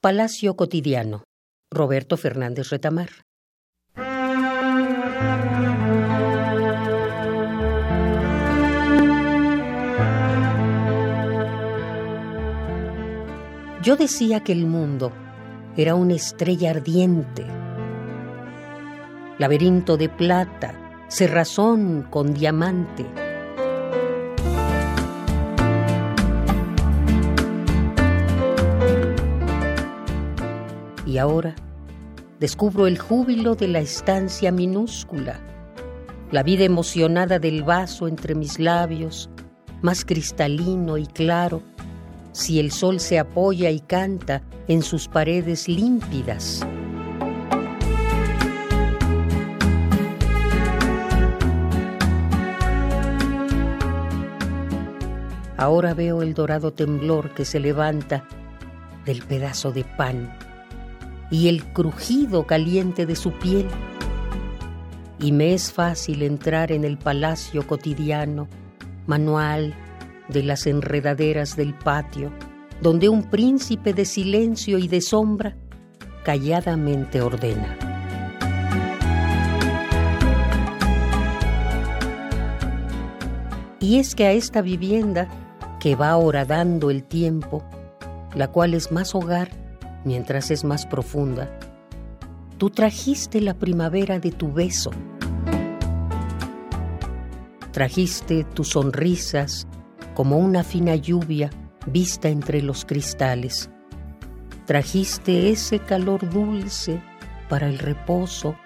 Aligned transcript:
Palacio 0.00 0.54
Cotidiano. 0.54 1.24
Roberto 1.72 2.16
Fernández 2.16 2.70
Retamar. 2.70 3.08
Yo 13.82 13.96
decía 13.96 14.44
que 14.44 14.52
el 14.52 14.66
mundo 14.66 15.12
era 15.76 15.96
una 15.96 16.14
estrella 16.14 16.70
ardiente, 16.70 17.44
laberinto 19.38 19.96
de 19.96 20.08
plata, 20.08 21.06
cerrazón 21.08 22.04
con 22.08 22.34
diamante. 22.34 23.27
Ahora 31.18 31.54
descubro 32.38 32.86
el 32.86 32.98
júbilo 32.98 33.54
de 33.54 33.68
la 33.68 33.80
estancia 33.80 34.52
minúscula, 34.52 35.40
la 36.30 36.42
vida 36.42 36.64
emocionada 36.64 37.38
del 37.38 37.64
vaso 37.64 38.06
entre 38.06 38.34
mis 38.34 38.58
labios, 38.58 39.28
más 39.82 40.04
cristalino 40.04 40.96
y 40.98 41.06
claro, 41.06 41.62
si 42.32 42.60
el 42.60 42.70
sol 42.70 43.00
se 43.00 43.18
apoya 43.18 43.70
y 43.70 43.80
canta 43.80 44.42
en 44.68 44.82
sus 44.82 45.08
paredes 45.08 45.68
límpidas. 45.68 46.64
Ahora 55.56 55.92
veo 55.92 56.22
el 56.22 56.34
dorado 56.34 56.72
temblor 56.72 57.34
que 57.34 57.44
se 57.44 57.58
levanta 57.58 58.24
del 59.04 59.22
pedazo 59.22 59.72
de 59.72 59.82
pan 59.82 60.47
y 61.30 61.48
el 61.48 61.64
crujido 61.64 62.46
caliente 62.46 63.06
de 63.06 63.16
su 63.16 63.32
piel. 63.32 63.66
Y 65.20 65.32
me 65.32 65.52
es 65.52 65.72
fácil 65.72 66.22
entrar 66.22 66.72
en 66.72 66.84
el 66.84 66.96
palacio 66.96 67.66
cotidiano, 67.66 68.48
manual 69.06 69.74
de 70.28 70.42
las 70.42 70.66
enredaderas 70.66 71.56
del 71.56 71.74
patio, 71.74 72.32
donde 72.80 73.08
un 73.08 73.24
príncipe 73.24 73.92
de 73.92 74.04
silencio 74.04 74.78
y 74.78 74.88
de 74.88 75.00
sombra 75.00 75.56
calladamente 76.24 77.20
ordena. 77.20 77.76
Y 83.80 83.98
es 83.98 84.14
que 84.14 84.26
a 84.26 84.32
esta 84.32 84.60
vivienda 84.60 85.28
que 85.80 85.96
va 85.96 86.16
horadando 86.16 86.90
el 86.90 87.04
tiempo, 87.04 87.64
la 88.34 88.48
cual 88.48 88.74
es 88.74 88.92
más 88.92 89.14
hogar 89.14 89.50
mientras 90.04 90.50
es 90.50 90.64
más 90.64 90.86
profunda, 90.86 91.50
tú 92.56 92.70
trajiste 92.70 93.40
la 93.40 93.54
primavera 93.54 94.18
de 94.18 94.30
tu 94.30 94.52
beso. 94.52 94.90
Trajiste 97.72 98.44
tus 98.44 98.68
sonrisas 98.68 99.66
como 100.14 100.38
una 100.38 100.64
fina 100.64 100.96
lluvia 100.96 101.50
vista 101.86 102.28
entre 102.28 102.62
los 102.62 102.84
cristales. 102.84 103.70
Trajiste 104.66 105.50
ese 105.50 105.78
calor 105.78 106.28
dulce 106.28 107.00
para 107.48 107.68
el 107.68 107.78
reposo, 107.78 108.56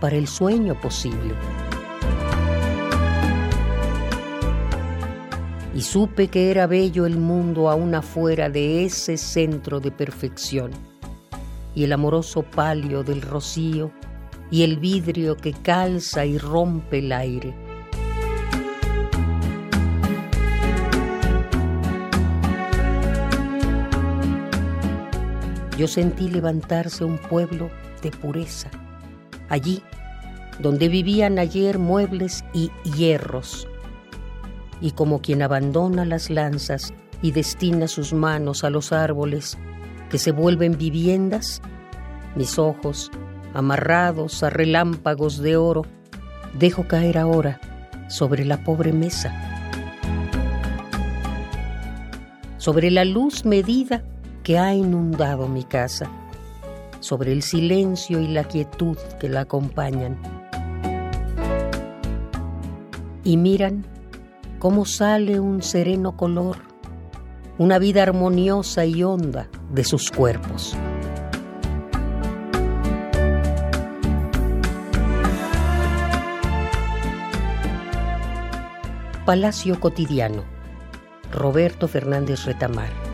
para 0.00 0.16
el 0.16 0.28
sueño 0.28 0.80
posible. 0.80 1.34
Y 5.78 5.82
supe 5.82 6.26
que 6.26 6.50
era 6.50 6.66
bello 6.66 7.06
el 7.06 7.16
mundo 7.18 7.70
aún 7.70 7.94
afuera 7.94 8.50
de 8.50 8.84
ese 8.84 9.16
centro 9.16 9.78
de 9.78 9.92
perfección, 9.92 10.72
y 11.72 11.84
el 11.84 11.92
amoroso 11.92 12.42
palio 12.42 13.04
del 13.04 13.22
rocío 13.22 13.92
y 14.50 14.64
el 14.64 14.78
vidrio 14.78 15.36
que 15.36 15.52
calza 15.52 16.26
y 16.26 16.36
rompe 16.36 16.98
el 16.98 17.12
aire. 17.12 17.54
Yo 25.78 25.86
sentí 25.86 26.28
levantarse 26.28 27.04
un 27.04 27.18
pueblo 27.18 27.70
de 28.02 28.10
pureza, 28.10 28.68
allí 29.48 29.80
donde 30.58 30.88
vivían 30.88 31.38
ayer 31.38 31.78
muebles 31.78 32.44
y 32.52 32.72
hierros, 32.82 33.67
y 34.80 34.92
como 34.92 35.20
quien 35.20 35.42
abandona 35.42 36.04
las 36.04 36.30
lanzas 36.30 36.92
y 37.22 37.32
destina 37.32 37.88
sus 37.88 38.12
manos 38.12 38.64
a 38.64 38.70
los 38.70 38.92
árboles 38.92 39.58
que 40.10 40.18
se 40.18 40.32
vuelven 40.32 40.78
viviendas, 40.78 41.60
mis 42.34 42.58
ojos, 42.58 43.10
amarrados 43.54 44.42
a 44.42 44.50
relámpagos 44.50 45.38
de 45.38 45.56
oro, 45.56 45.84
dejo 46.58 46.86
caer 46.86 47.18
ahora 47.18 47.60
sobre 48.08 48.44
la 48.44 48.64
pobre 48.64 48.92
mesa, 48.92 49.32
sobre 52.56 52.90
la 52.90 53.04
luz 53.04 53.44
medida 53.44 54.02
que 54.42 54.58
ha 54.58 54.74
inundado 54.74 55.48
mi 55.48 55.64
casa, 55.64 56.10
sobre 57.00 57.32
el 57.32 57.42
silencio 57.42 58.20
y 58.20 58.28
la 58.28 58.44
quietud 58.44 58.96
que 59.20 59.28
la 59.28 59.40
acompañan. 59.40 60.16
Y 63.24 63.36
miran 63.36 63.84
cómo 64.58 64.84
sale 64.84 65.40
un 65.40 65.62
sereno 65.62 66.16
color, 66.16 66.56
una 67.58 67.78
vida 67.78 68.02
armoniosa 68.02 68.84
y 68.84 69.02
honda 69.02 69.48
de 69.70 69.84
sus 69.84 70.10
cuerpos. 70.10 70.76
Palacio 79.24 79.78
Cotidiano, 79.78 80.42
Roberto 81.30 81.86
Fernández 81.86 82.46
Retamar. 82.46 83.07